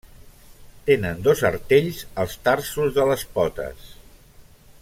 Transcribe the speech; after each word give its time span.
Tenen 0.87 1.19
dos 1.27 1.43
artells 1.51 2.01
als 2.25 2.35
tarsos 2.49 2.99
de 2.99 3.09
les 3.13 3.29
potes. 3.37 3.97